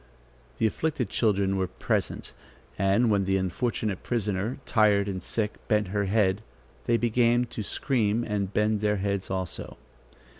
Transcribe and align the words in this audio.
The 0.57 0.65
afflicted 0.65 1.09
children 1.09 1.57
were 1.57 1.67
present, 1.67 2.33
and 2.75 3.11
when 3.11 3.25
the 3.25 3.37
unfortunate 3.37 4.01
prisoner, 4.01 4.57
tired 4.65 5.07
and 5.07 5.21
sick, 5.21 5.57
bent 5.67 5.89
her 5.89 6.05
head, 6.05 6.41
they 6.87 6.97
began 6.97 7.45
to 7.51 7.61
scream 7.61 8.23
and 8.23 8.51
bent 8.51 8.81
their 8.81 8.97
heads 8.97 9.29
also. 9.29 9.77